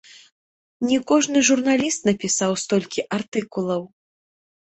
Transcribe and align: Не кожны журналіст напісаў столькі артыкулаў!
Не 0.91 0.95
кожны 1.09 1.43
журналіст 1.49 2.09
напісаў 2.09 2.51
столькі 2.63 3.01
артыкулаў! 3.17 3.81